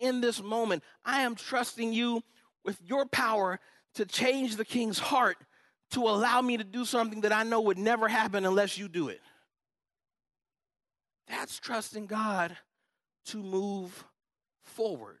[0.00, 2.22] in this moment, I am trusting you
[2.64, 3.60] with your power
[3.94, 5.36] to change the king's heart
[5.90, 9.08] to allow me to do something that I know would never happen unless you do
[9.08, 9.20] it.
[11.28, 12.56] That's trusting God
[13.26, 14.04] to move
[14.62, 15.18] forward.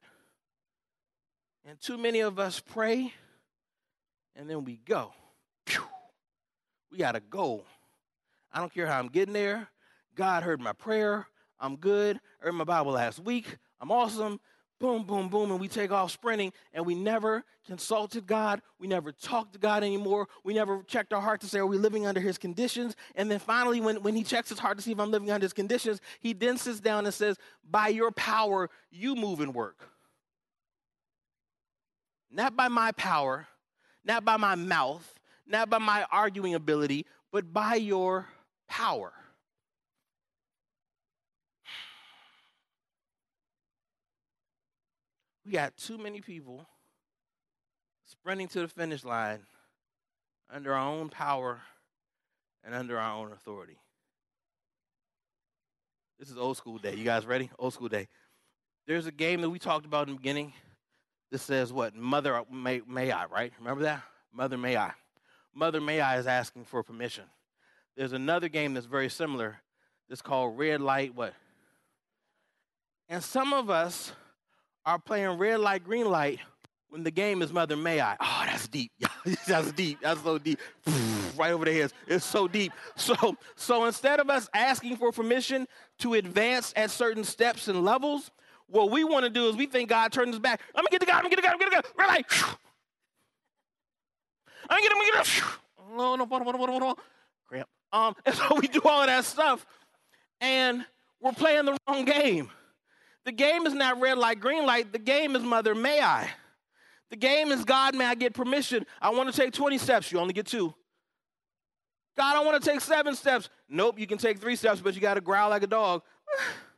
[1.64, 3.12] And too many of us pray
[4.34, 5.12] and then we go.
[6.90, 7.64] We got to go.
[8.52, 9.68] I don't care how I'm getting there.
[10.14, 11.26] God heard my prayer.
[11.58, 12.20] I'm good.
[12.42, 13.56] I read my Bible last week.
[13.80, 14.40] I'm awesome.
[14.78, 15.52] Boom, boom, boom.
[15.52, 18.60] And we take off sprinting and we never consulted God.
[18.80, 20.28] We never talked to God anymore.
[20.42, 22.96] We never checked our heart to say, are we living under his conditions?
[23.14, 25.44] And then finally, when, when he checks his heart to see if I'm living under
[25.44, 27.36] his conditions, he then sits down and says,
[27.70, 29.88] by your power, you move and work.
[32.32, 33.46] Not by my power,
[34.04, 38.26] not by my mouth, not by my arguing ability, but by your
[38.68, 39.12] power.
[45.44, 46.66] We got too many people
[48.06, 49.40] sprinting to the finish line
[50.48, 51.60] under our own power
[52.64, 53.76] and under our own authority.
[56.18, 56.94] This is old school day.
[56.94, 57.50] You guys ready?
[57.58, 58.06] Old school day.
[58.86, 60.52] There's a game that we talked about in the beginning
[61.32, 61.96] this says what?
[61.96, 63.54] Mother may, may I, right?
[63.58, 64.02] Remember that?
[64.34, 64.92] Mother may I.
[65.54, 67.24] Mother may I is asking for permission.
[67.96, 69.56] There's another game that's very similar.
[70.10, 71.32] It's called red light what?
[73.08, 74.12] And some of us
[74.84, 76.38] are playing red light, green light
[76.90, 78.16] when the game is Mother May I.
[78.20, 78.92] Oh, that's deep.
[79.46, 80.00] that's deep.
[80.02, 80.58] That's so deep.
[81.38, 81.94] right over the heads.
[82.06, 82.72] It's so deep.
[82.94, 85.66] So, so instead of us asking for permission
[86.00, 88.30] to advance at certain steps and levels,
[88.72, 90.60] what we want to do is we think God turned his back.
[90.74, 91.94] Let me get the God, let me get the God, let me get the God.
[91.96, 92.32] We're like,
[94.68, 95.96] I'm gonna get him, I'm gonna get him.
[95.96, 96.96] No, no, no, no, no, no.
[97.46, 97.68] Cramp.
[97.92, 99.66] Um, and so we do all of that stuff,
[100.40, 100.86] and
[101.20, 102.50] we're playing the wrong game.
[103.24, 104.90] The game is not red light, green light.
[104.90, 106.30] The game is mother, may I?
[107.10, 108.86] The game is God, may I get permission?
[109.00, 110.10] I want to take 20 steps.
[110.10, 110.74] You only get two.
[112.16, 113.50] God, I want to take seven steps.
[113.68, 116.02] Nope, you can take three steps, but you got to growl like a dog.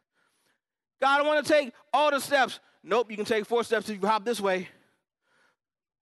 [1.01, 2.61] God, I want to take all the steps.
[2.83, 4.69] Nope, you can take four steps if you hop this way.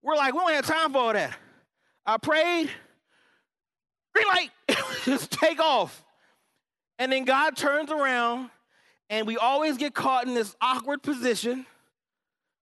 [0.03, 1.37] We're like, we don't have time for all that.
[2.05, 2.69] I prayed,
[4.15, 4.51] green light,
[5.05, 6.05] just take off.
[6.99, 8.51] And then God turns around,
[9.09, 11.67] and we always get caught in this awkward position,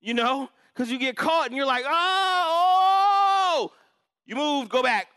[0.00, 3.72] you know, because you get caught and you're like, oh, oh, oh.
[4.26, 5.08] you moved, go back.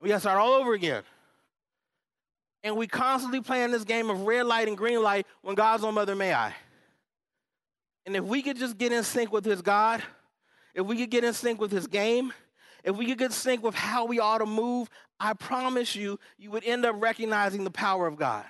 [0.00, 1.02] we got to start all over again.
[2.64, 5.94] And we constantly playing this game of red light and green light when God's on
[5.94, 6.54] Mother May I.
[8.06, 10.02] And if we could just get in sync with his God,
[10.74, 12.32] if we could get in sync with his game,
[12.84, 16.18] if we could get in sync with how we ought to move, I promise you,
[16.38, 18.44] you would end up recognizing the power of God.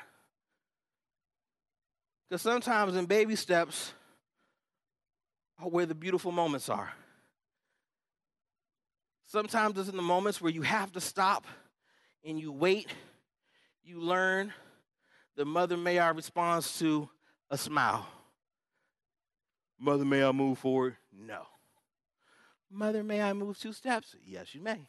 [2.29, 3.93] Because sometimes in baby steps
[5.59, 6.93] are where the beautiful moments are.
[9.27, 11.47] Sometimes it's in the moments where you have to stop
[12.25, 12.89] and you wait
[13.85, 14.53] you learn
[15.37, 17.09] the Mother May I responds to
[17.51, 18.07] a smile.
[19.79, 20.97] Mother, may I move forward?
[21.13, 21.43] No.
[22.71, 24.15] Mother, may I move two steps?
[24.25, 24.89] Yes, you may.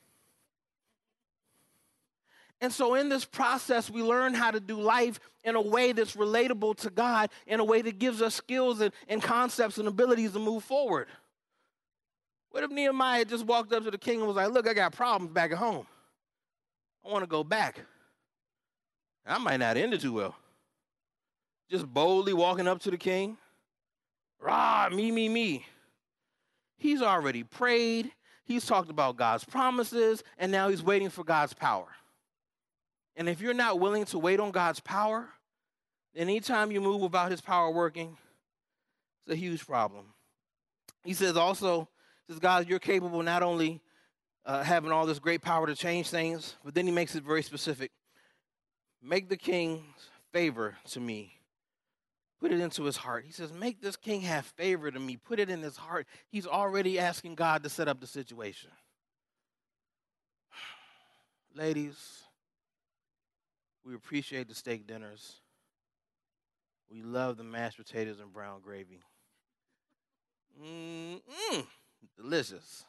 [2.61, 6.15] And so, in this process, we learn how to do life in a way that's
[6.15, 10.31] relatable to God, in a way that gives us skills and, and concepts and abilities
[10.31, 11.07] to move forward.
[12.51, 14.93] What if Nehemiah just walked up to the king and was like, Look, I got
[14.93, 15.85] problems back at home.
[17.05, 17.81] I want to go back.
[19.25, 20.35] I might not end it too well.
[21.69, 23.37] Just boldly walking up to the king.
[24.39, 25.65] Rah, me, me, me.
[26.77, 28.11] He's already prayed.
[28.43, 31.87] He's talked about God's promises, and now he's waiting for God's power.
[33.15, 35.29] And if you're not willing to wait on God's power,
[36.15, 38.17] anytime you move without his power working,
[39.21, 40.07] it's a huge problem.
[41.05, 41.87] He says also,
[42.29, 43.81] says, God, you're capable not only
[44.45, 47.43] uh, having all this great power to change things, but then he makes it very
[47.43, 47.91] specific.
[49.03, 49.83] Make the king's
[50.31, 51.39] favor to me.
[52.39, 53.25] Put it into his heart.
[53.25, 55.17] He says, Make this king have favor to me.
[55.17, 56.07] Put it in his heart.
[56.29, 58.69] He's already asking God to set up the situation.
[61.55, 62.23] Ladies,
[63.85, 65.41] we appreciate the steak dinners.
[66.89, 69.01] We love the mashed potatoes and brown gravy.
[70.61, 71.21] Mmm,
[72.15, 72.85] delicious.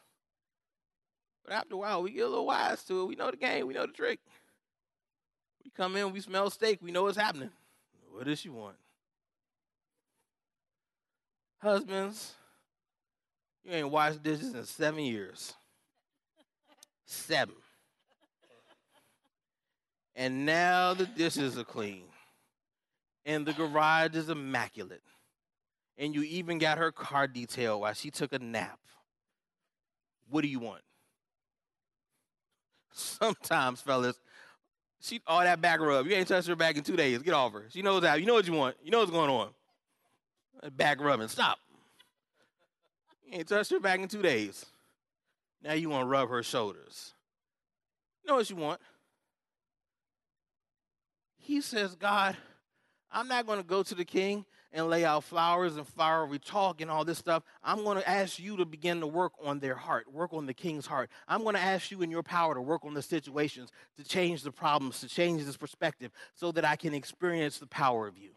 [1.44, 3.06] But after a while, we get a little wise to it.
[3.06, 4.20] We know the game, we know the trick.
[5.76, 7.50] Come in, we smell steak, we know what's happening.
[8.12, 8.76] What does she want?
[11.58, 12.34] Husbands,
[13.64, 15.54] you ain't washed dishes in seven years.
[17.06, 17.54] Seven.
[20.14, 22.04] And now the dishes are clean.
[23.26, 25.02] And the garage is immaculate.
[25.96, 28.78] And you even got her car detailed while she took a nap.
[30.28, 30.82] What do you want?
[32.92, 34.20] Sometimes, fellas,
[35.04, 36.06] she all that back rub.
[36.06, 37.18] You ain't touched her back in two days.
[37.18, 37.66] Get off her.
[37.68, 38.14] She knows how.
[38.14, 38.76] You know what you want.
[38.82, 39.50] You know what's going on.
[40.76, 41.28] Back rubbing.
[41.28, 41.58] Stop.
[43.26, 44.64] You ain't touched her back in two days.
[45.62, 47.12] Now you want to rub her shoulders.
[48.22, 48.80] You know what you want.
[51.36, 52.34] He says, God,
[53.12, 56.80] I'm not going to go to the king and lay out flowers and flowery talk
[56.80, 57.44] and all this stuff.
[57.62, 60.52] I'm going to ask you to begin to work on their heart, work on the
[60.52, 61.10] king's heart.
[61.28, 64.42] I'm going to ask you in your power to work on the situations, to change
[64.42, 68.30] the problems, to change this perspective so that I can experience the power of you.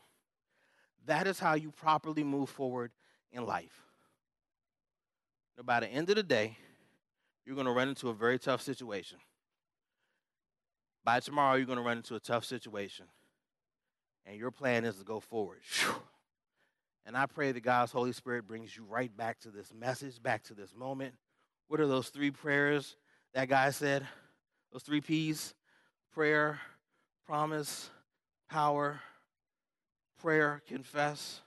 [1.07, 2.91] That is how you properly move forward
[3.31, 3.83] in life.
[5.65, 6.55] By the end of the day,
[7.45, 9.17] you're going to run into a very tough situation.
[11.03, 13.07] By tomorrow, you're going to run into a tough situation.
[14.27, 15.61] And your plan is to go forward.
[17.07, 20.43] And I pray that God's Holy Spirit brings you right back to this message, back
[20.43, 21.15] to this moment.
[21.69, 22.97] What are those three prayers
[23.33, 24.05] that guy said?
[24.73, 25.55] Those three P's
[26.13, 26.59] prayer,
[27.25, 27.89] promise,
[28.49, 28.99] power,
[30.21, 31.39] prayer, confess.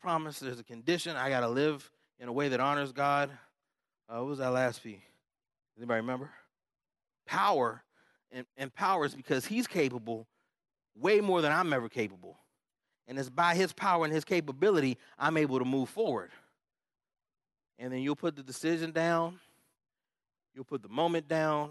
[0.00, 1.14] Promise, there's a condition.
[1.14, 3.30] I got to live in a way that honors God.
[4.08, 4.98] Uh, what was that last P?
[5.76, 6.30] Anybody remember?
[7.26, 7.82] Power.
[8.32, 10.26] And, and power is because he's capable
[10.94, 12.38] way more than I'm ever capable.
[13.08, 16.30] And it's by his power and his capability I'm able to move forward.
[17.78, 19.40] And then you'll put the decision down,
[20.54, 21.70] you'll put the moment down,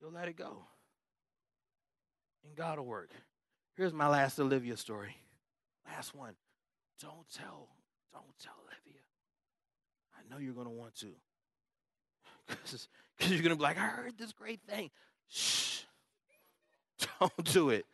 [0.00, 0.58] you'll let it go.
[2.44, 3.10] And God will work.
[3.76, 5.16] Here's my last Olivia story.
[5.86, 6.34] Last one.
[7.00, 7.68] Don't tell,
[8.12, 9.00] don't tell Olivia.
[10.16, 11.08] I know you're going to want to.
[13.16, 14.90] Because you're going to be like, I heard this great thing.
[15.28, 15.82] Shh.
[17.20, 17.86] Don't do it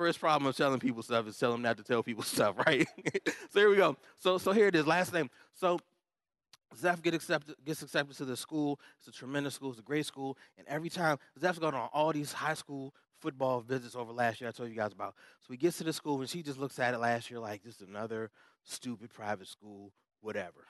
[0.00, 2.88] first problem of telling people stuff is telling them not to tell people stuff, right?
[3.50, 3.96] so here we go.
[4.16, 4.86] So so here it is.
[4.86, 5.28] Last name.
[5.52, 5.78] So
[6.74, 8.80] Zeph get accepted, gets accepted to the school.
[8.98, 9.70] It's a tremendous school.
[9.70, 10.38] It's a great school.
[10.56, 14.48] And every time Zeph's gone on all these high school football visits over last year.
[14.48, 15.14] I told you guys about.
[15.40, 17.62] So he gets to the school and she just looks at it last year like
[17.62, 18.30] just another
[18.64, 20.64] stupid private school, whatever.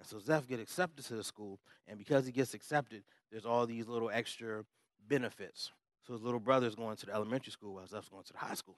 [0.00, 3.66] And so Zeph get accepted to the school, and because he gets accepted, there's all
[3.66, 4.64] these little extra
[5.06, 5.70] benefits,
[6.06, 8.54] so his little brother's going to the elementary school while Zeph's going to the high
[8.54, 8.76] school.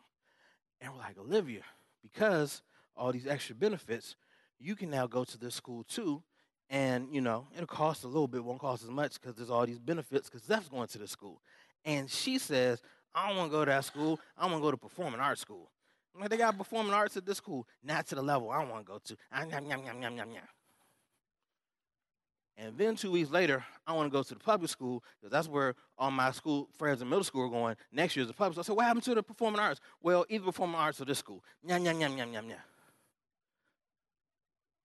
[0.80, 1.62] And we're like, Olivia,
[2.02, 2.62] because
[2.96, 4.16] all these extra benefits,
[4.58, 6.22] you can now go to this school too.
[6.68, 9.66] And, you know, it'll cost a little bit, won't cost as much because there's all
[9.66, 11.40] these benefits because Zeph's going to the school.
[11.84, 12.80] And she says,
[13.14, 14.20] I don't want to go to that school.
[14.36, 15.70] I want to go to performing arts school.
[16.18, 18.92] Like, they got performing arts at this school, not to the level I want to
[18.92, 19.16] go to.
[22.58, 25.48] And then two weeks later, I want to go to the public school because that's
[25.48, 27.76] where all my school friends in middle school are going.
[27.92, 28.54] Next year is the public.
[28.54, 29.80] So I said, what happened to the performing arts?
[30.02, 31.44] Well, either performing arts or this school.
[31.66, 32.60] Nyam, nyam, nyam, nyam, nyam, nyam.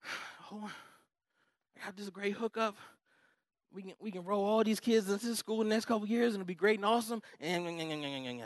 [0.54, 0.70] Oh,
[1.80, 2.76] I got this great hookup.
[3.72, 6.06] We can, we can roll all these kids into this school in the next couple
[6.06, 7.22] years and it'll be great and awesome.
[7.40, 8.42] And, and, and, and, and, and.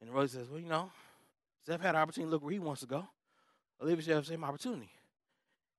[0.00, 0.90] and Roy says, well, you know,
[1.66, 3.06] Zeph had an opportunity to look where he wants to go.
[3.82, 4.88] Olivia the same opportunity.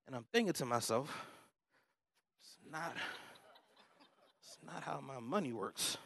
[0.06, 1.10] And I'm thinking to myself,
[2.76, 2.93] not
[4.43, 5.97] it's not how my money works.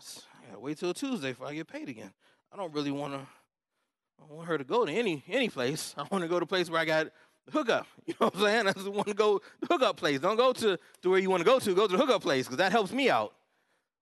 [0.00, 2.12] I gotta wait till Tuesday before I get paid again.
[2.52, 3.20] I don't really want to.
[3.20, 5.94] I want her to go to any any place.
[5.98, 7.08] I want to go to a place where I got
[7.44, 7.86] the hookup.
[8.06, 8.64] You know what I'm saying?
[8.64, 10.20] That's the one to go the hookup place.
[10.20, 11.74] Don't go to, to where you want to go to.
[11.74, 13.34] Go to the hookup place because that helps me out.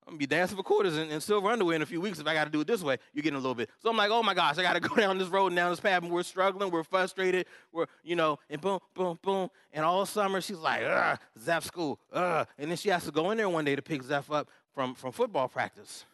[0.06, 2.26] I'm gonna be dancing for quarters and, in silver underwear in a few weeks if
[2.28, 2.96] I got to do it this way.
[3.12, 3.70] You're getting a little bit.
[3.80, 5.70] So I'm like, oh my gosh, I got to go down this road and down
[5.70, 9.84] this path, and we're struggling, we're frustrated, we're you know, and boom, boom, boom, and
[9.84, 13.38] all summer she's like, ugh, Zeph school, ugh, and then she has to go in
[13.38, 16.04] there one day to pick Zeph up from from football practice.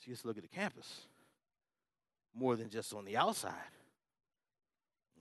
[0.00, 1.02] She gets to look at the campus
[2.34, 3.52] more than just on the outside.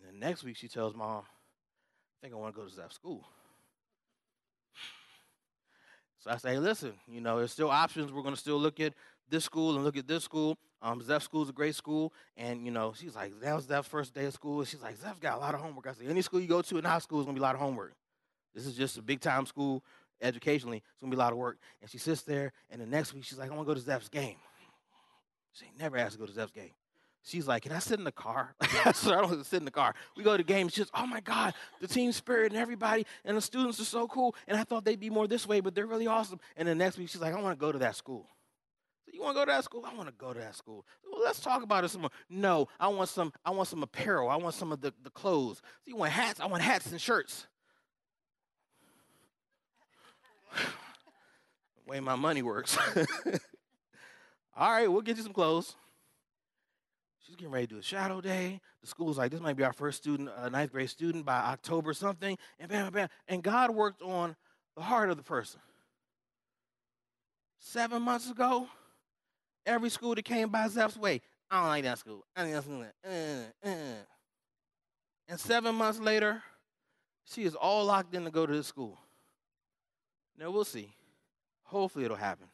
[0.07, 3.25] And next week she tells mom, I think I want to go to Zeph school.
[6.21, 8.11] So I say, listen, you know, there's still options.
[8.11, 8.93] We're going to still look at
[9.27, 10.55] this school and look at this school.
[10.79, 12.13] Um, Zeph School's a great school.
[12.37, 14.63] And, you know, she's like, that was Zeph's first day of school.
[14.63, 15.87] She's like, Zeph's got a lot of homework.
[15.87, 17.47] I said, any school you go to in high school is going to be a
[17.47, 17.93] lot of homework.
[18.53, 19.83] This is just a big time school
[20.21, 20.77] educationally.
[20.77, 21.57] It's going to be a lot of work.
[21.81, 23.79] And she sits there, and the next week she's like, I want to go to
[23.79, 24.35] Zeph's game.
[25.53, 26.71] She never asked to go to Zeph's game.
[27.23, 28.55] She's like, Can I sit in the car?
[28.93, 29.93] so I don't sit in the car.
[30.17, 30.73] We go to games.
[30.73, 34.35] She's, Oh my God, the team spirit and everybody and the students are so cool.
[34.47, 36.39] And I thought they'd be more this way, but they're really awesome.
[36.57, 38.27] And the next week, she's like, I want to go to that school.
[39.05, 39.85] So you want to go to that school?
[39.85, 40.85] I want to go to that school.
[41.09, 42.11] Well, let's talk about it some more.
[42.29, 43.33] No, I want some.
[43.45, 44.29] I want some apparel.
[44.29, 45.57] I want some of the, the clothes.
[45.57, 46.39] So you want hats?
[46.39, 47.47] I want hats and shirts.
[51.85, 52.77] way my money works.
[54.55, 55.75] All right, we'll get you some clothes.
[57.31, 58.59] She's getting ready to do a shadow day.
[58.81, 61.93] The school's like, this might be our first student, uh, ninth grade student by October
[61.93, 62.37] something.
[62.59, 63.09] And bam, bam, bam.
[63.29, 64.35] And God worked on
[64.75, 65.61] the heart of the person.
[67.57, 68.67] Seven months ago,
[69.65, 72.25] every school that came by Zeph's way, I don't like that school.
[72.35, 73.69] I think that's uh, uh.
[75.29, 76.43] And seven months later,
[77.23, 78.99] she is all locked in to go to this school.
[80.37, 80.93] Now we'll see.
[81.63, 82.47] Hopefully it'll happen.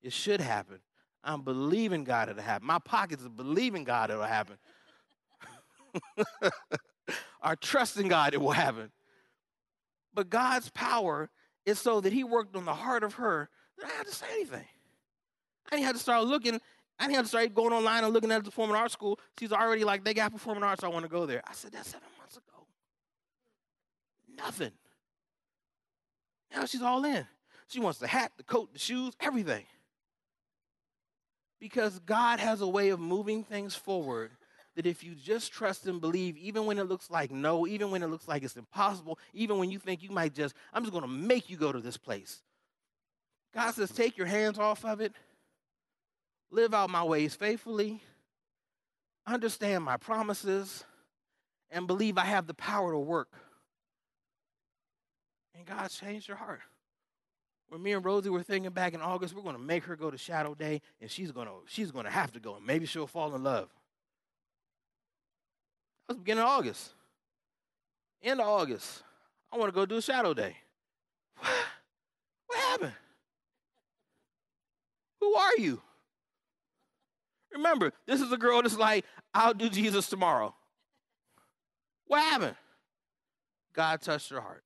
[0.00, 0.78] It should happen.
[1.24, 2.66] I'm believing God it'll happen.
[2.66, 4.56] My pockets are believing God it'll happen.
[7.42, 8.90] are trusting God it will happen.
[10.14, 11.30] But God's power
[11.64, 13.48] is so that He worked on the heart of her
[13.78, 14.66] that I didn't have to say anything.
[15.70, 16.60] I didn't have to start looking.
[16.98, 19.18] I didn't have to start going online and looking at the performing arts school.
[19.38, 21.42] She's already like, they got performing arts, so I want to go there.
[21.48, 22.66] I said, that's seven months ago.
[24.36, 24.72] Nothing.
[26.54, 27.26] Now she's all in.
[27.68, 29.64] She wants the hat, the coat, the shoes, everything
[31.62, 34.32] because God has a way of moving things forward
[34.74, 38.02] that if you just trust and believe, even when it looks like no, even when
[38.02, 41.02] it looks like it's impossible, even when you think you might just, I'm just going
[41.02, 42.42] to make you go to this place.
[43.54, 45.12] God says, take your hands off of it,
[46.50, 48.02] live out my ways faithfully,
[49.24, 50.82] understand my promises,
[51.70, 53.28] and believe I have the power to work.
[55.54, 56.62] And God changed your heart
[57.72, 60.10] when me and Rosie were thinking back in August, we're going to make her go
[60.10, 62.84] to Shadow Day, and she's going to she's going to have to go, and maybe
[62.84, 63.70] she'll fall in love.
[66.06, 66.92] That was beginning of August.
[68.22, 69.02] End of August,
[69.50, 70.54] I want to go do a Shadow Day.
[71.38, 71.50] What?
[72.46, 72.92] What happened?
[75.20, 75.80] Who are you?
[77.54, 80.54] Remember, this is a girl that's like, I'll do Jesus tomorrow.
[82.06, 82.56] What happened?
[83.72, 84.62] God touched her heart.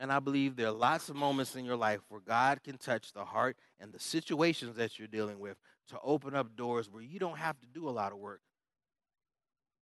[0.00, 3.12] And I believe there are lots of moments in your life where God can touch
[3.12, 7.18] the heart and the situations that you're dealing with to open up doors where you
[7.18, 8.40] don't have to do a lot of work.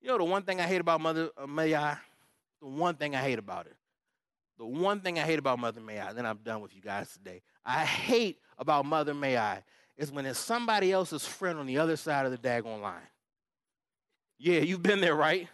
[0.02, 1.98] You know, the one thing I hate about Mother uh, May I,
[2.60, 3.76] the one thing I hate about it,
[4.58, 7.12] the one thing I hate about Mother May I, then I'm done with you guys
[7.12, 7.40] today.
[7.64, 9.62] I hate about Mother May I
[9.96, 13.06] is when it's somebody else's friend on the other side of the daggone line.
[14.36, 15.48] Yeah, you've been there, right?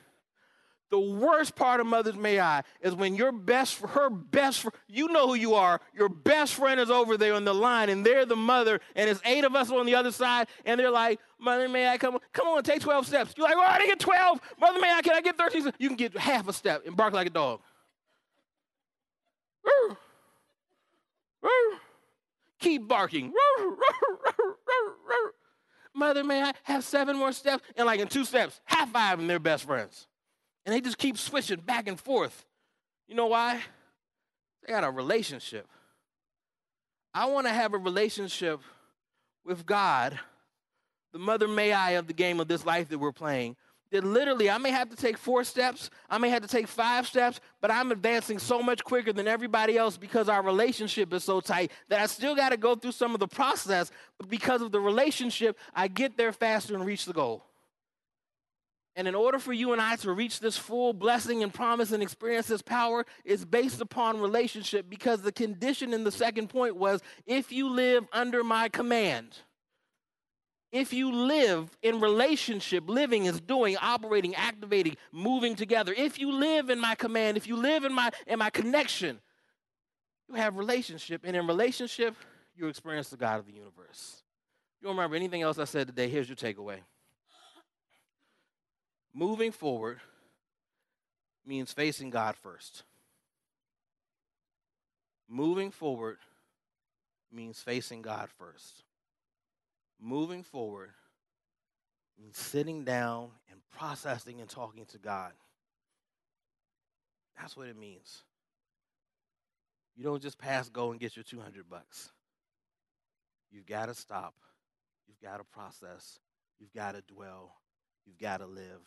[0.91, 5.29] The worst part of Mother's May I is when your best, her best, you know
[5.29, 5.81] who you are.
[5.93, 9.21] Your best friend is over there on the line, and they're the mother, and it's
[9.25, 12.47] eight of us on the other side, and they're like, Mother May I come, come
[12.49, 13.35] on, take 12 steps.
[13.37, 14.41] You're like, oh, I didn't get 12.
[14.61, 15.73] Mother May I, can I get 13?
[15.79, 17.61] You can get half a step and bark like a dog.
[22.61, 23.33] Keep barking.
[25.95, 27.63] Mother, may I have seven more steps?
[27.77, 30.07] And like in two steps, half five and they're best friends.
[30.65, 32.45] And they just keep switching back and forth.
[33.07, 33.61] You know why?
[34.63, 35.67] They got a relationship.
[37.13, 38.61] I want to have a relationship
[39.45, 40.19] with God,
[41.13, 43.57] the mother may I of the game of this life that we're playing.
[43.93, 47.07] That literally, I may have to take four steps, I may have to take five
[47.07, 51.41] steps, but I'm advancing so much quicker than everybody else because our relationship is so
[51.41, 54.73] tight that I still got to go through some of the process, but because of
[54.73, 57.45] the relationship, I get there faster and reach the goal.
[58.97, 62.03] And in order for you and I to reach this full blessing and promise and
[62.03, 67.01] experience this power, is based upon relationship because the condition in the second point was
[67.27, 69.37] if you live under my command.
[70.75, 75.95] if you live in relationship, living is doing, operating, activating, moving together.
[75.97, 79.21] If you live in my command, if you live in my in my connection,
[80.29, 82.17] you have relationship, and in relationship,
[82.57, 84.25] you experience the God of the universe.
[84.81, 86.09] You don't remember anything else I said today.
[86.09, 86.79] Here's your takeaway.
[89.15, 90.01] Moving forward
[91.47, 92.83] means facing God first.
[95.29, 96.19] Moving forward
[97.33, 98.83] means facing God first.
[100.01, 100.91] Moving forward
[102.21, 105.33] means sitting down and processing and talking to God.
[107.39, 108.23] That's what it means.
[109.97, 112.11] You don't just pass go and get your 200 bucks.
[113.53, 114.35] You've got to stop.
[115.07, 116.19] You've got to process.
[116.59, 117.55] You've got to dwell.
[118.05, 118.83] You've got to live.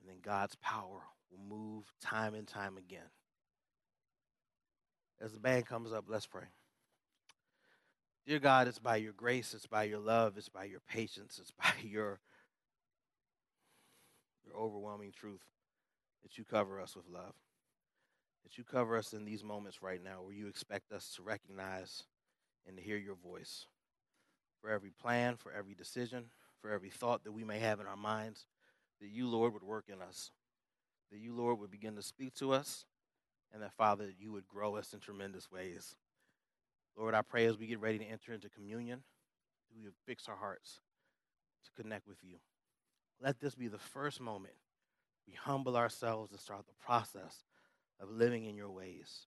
[0.00, 3.10] And then God's power will move time and time again.
[5.20, 6.46] As the band comes up, let's pray.
[8.26, 11.50] Dear God, it's by your grace, it's by your love, it's by your patience, it's
[11.58, 12.20] by your
[14.46, 15.42] your overwhelming truth
[16.22, 17.34] that you cover us with love.
[18.44, 22.04] That you cover us in these moments right now where you expect us to recognize
[22.66, 23.66] and to hear your voice.
[24.60, 26.26] For every plan, for every decision,
[26.60, 28.46] for every thought that we may have in our minds,
[29.00, 30.30] that you, Lord, would work in us.
[31.10, 32.84] That you, Lord, would begin to speak to us,
[33.52, 35.96] and that, Father, you would grow us in tremendous ways.
[36.96, 39.02] Lord, I pray as we get ready to enter into communion,
[39.74, 40.80] we would fix our hearts
[41.64, 42.36] to connect with you.
[43.20, 44.54] Let this be the first moment
[45.26, 47.44] we humble ourselves and start the process
[48.00, 49.26] of living in your ways,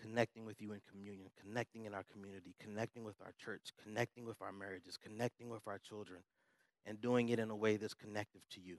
[0.00, 4.40] connecting with you in communion, connecting in our community, connecting with our church, connecting with
[4.40, 6.20] our marriages, connecting with our children,
[6.86, 8.78] and doing it in a way that's connective to you.